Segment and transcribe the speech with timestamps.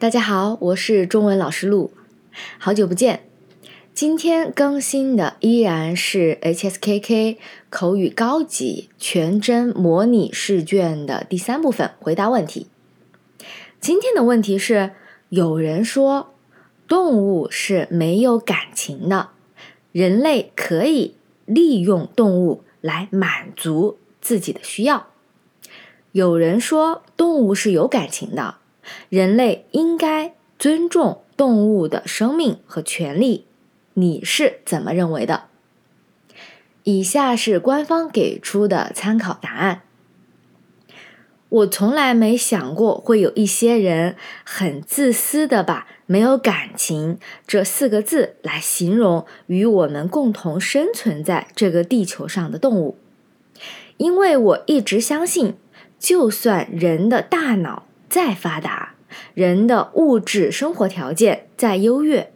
[0.00, 1.92] 大家好，我是中文老师陆，
[2.56, 3.24] 好久不见。
[3.92, 7.36] 今天更新的依然是 HSKK
[7.68, 12.68] 口语高级全真模拟试卷的第三部分，回答问题。
[13.78, 14.92] 今天的问题是：
[15.28, 16.32] 有人说
[16.88, 19.28] 动物是没有感情的，
[19.92, 25.08] 人类可以利用动物来满足自己的需要。
[26.12, 28.59] 有人说动物是有感情的。
[29.08, 33.46] 人类应该尊重动物的生命和权利，
[33.94, 35.44] 你是怎么认为的？
[36.84, 39.82] 以下是官方给出的参考答案。
[41.50, 52.96] 我从来没想过会有一些人很自私的把“没有感情”这四个字来形容与我们共同生存在这个地球上的动物，
[53.96, 55.56] 因为我一直相信，
[55.98, 57.84] 就算人的大脑。
[58.10, 58.96] 再发达，
[59.34, 62.32] 人的物质生活条件再优越，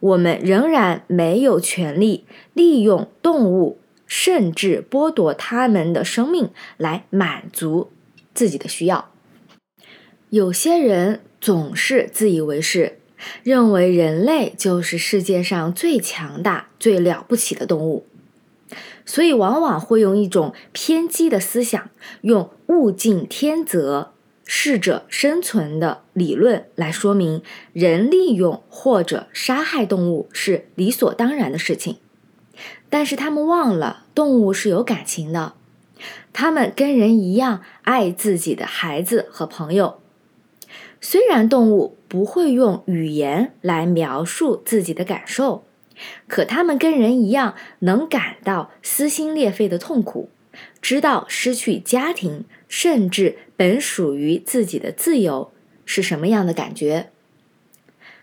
[0.00, 2.24] 我们仍然没有权利
[2.54, 7.90] 利用动物，甚至剥夺他们的生命来满足
[8.32, 9.10] 自己的需要。
[10.30, 12.98] 有些人总是自以为是，
[13.42, 18.06] 认为人类就是世界上最强大、最了不起的动物，
[19.04, 21.90] 所以往往会用一种偏激的思想，
[22.22, 24.14] 用物竞天择。
[24.54, 31.96] 适者生存的理论来说明，人利用或者杀害动物是理所当然的事情。
[32.90, 35.54] 但是他们忘了，动物是有感情的，
[36.34, 40.02] 他们跟人一样爱自己的孩子和朋友。
[41.00, 45.64] 虽然动物不会用语言来描述自己的感受，
[46.28, 50.28] 可他们跟人一样能感到撕心裂肺的痛苦。
[50.82, 55.52] 知道失去家庭，甚至本属于自己的自由
[55.84, 57.10] 是什么样的感觉。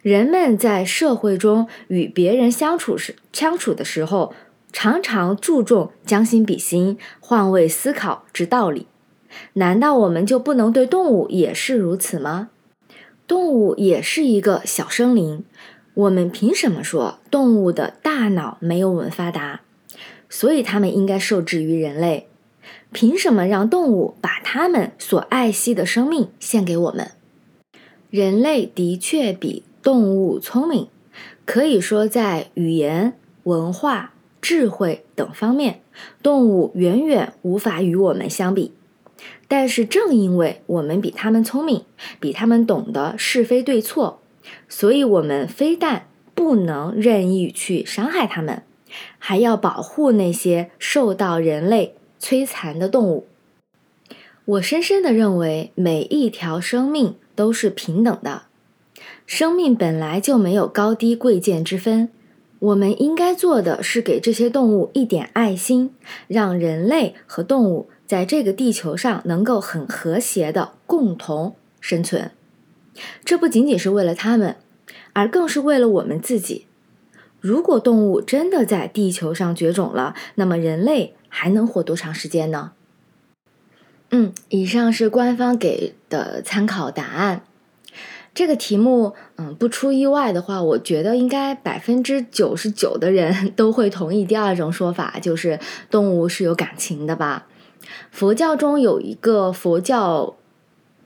[0.00, 4.32] 人们在社会中与别人相处时，相处的时候，
[4.72, 8.86] 常常注重将心比心、换位思考之道理。
[9.52, 12.48] 难道我们就不能对动物也是如此吗？
[13.26, 15.44] 动物也是一个小生灵，
[15.92, 19.60] 我们凭什么说动物的大脑没有我们发达？
[20.30, 22.29] 所以，他们应该受制于人类。
[22.92, 27.12] 凭什么让动物把他们所爱惜的生命献给我们？
[28.10, 30.88] 人类的确比动物聪明，
[31.44, 33.14] 可以说在语言、
[33.44, 35.80] 文化、智慧等方面，
[36.22, 38.72] 动物远远无法与我们相比。
[39.46, 41.84] 但是，正因为我们比他们聪明，
[42.18, 44.20] 比他们懂得是非对错，
[44.68, 48.62] 所以我们非但不能任意去伤害他们。
[49.18, 53.26] 还要保护那些受到人类摧残的动物。
[54.44, 58.42] 我深深的认为，每一条生命都是平等的，
[59.26, 62.08] 生命本来就没有高低贵贱之分。
[62.58, 65.94] 我们应该做的是给这些动物一点爱心，
[66.28, 72.32] 让人类和动物在这个地球上能够很和谐的共同生存。
[73.24, 74.56] 这不仅仅是为了他们，
[75.14, 76.66] 而更是为了我们自己。
[77.40, 82.72] 如果动物真的在地球上绝种了，那么人类还能活多长时间呢？
[84.10, 87.42] 嗯，以上是官方给的参考答案。
[88.34, 95.58] 这个题目，嗯，不出意外的话，我觉得应该百分之九十九的人 都会同意第二种说法，就是
[95.90, 97.46] 动物是有感情的吧。
[98.10, 100.36] 佛教中有一个佛教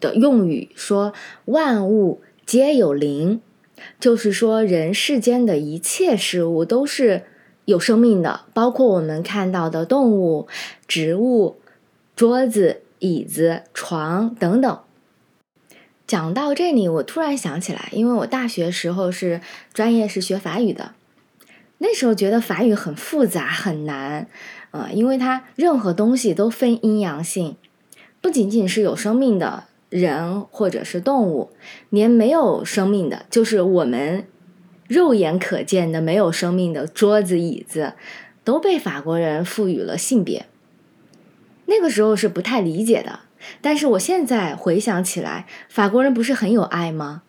[0.00, 1.12] 的用语说
[1.46, 3.40] ：“万物皆有灵。”
[4.00, 7.24] 就是说，人世间的一切事物都是
[7.66, 10.48] 有生命的，包括我们看到的动物、
[10.88, 11.58] 植物、
[12.16, 14.78] 桌子、椅子、床等等。
[16.06, 19.42] 讲到这里，我突然想起来，因为我大学时候是
[19.74, 20.92] 专业是学法语的，
[21.78, 24.26] 那时候觉得法语很复杂很难，
[24.70, 27.56] 啊，因为它任何东西都分阴阳性，
[28.22, 29.64] 不仅仅是有生命的。
[29.88, 31.52] 人或者是动物，
[31.90, 34.26] 连没有生命的，就是我们
[34.88, 37.94] 肉眼可见的没有生命的桌子、椅子，
[38.44, 40.46] 都被法国人赋予了性别。
[41.66, 43.20] 那个时候是不太理解的，
[43.60, 47.22] 但是我现在回想起来，法国人不是很有爱吗？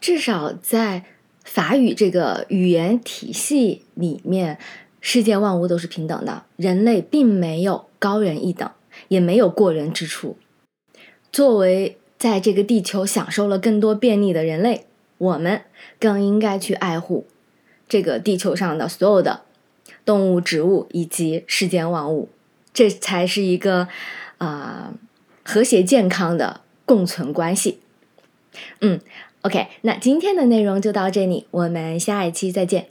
[0.00, 1.04] 至少在
[1.44, 4.58] 法语这个语言体系里面，
[5.00, 8.70] 世界万物都是平等的，人类并没有高人一等，
[9.08, 10.36] 也没有过人之处。
[11.32, 14.84] 作为在这个地球享受了更多便利的人类，
[15.22, 15.62] 我们
[16.00, 17.28] 更应该去爱护
[17.88, 19.42] 这个地球上的所有的
[20.04, 22.28] 动物、植物以及世间万物，
[22.74, 23.86] 这才是一个
[24.38, 24.94] 啊
[25.44, 27.78] 和谐健康的共存关系。
[28.80, 29.00] 嗯
[29.42, 32.88] ，OK，那今天的内容就到这里，我们下一期再见。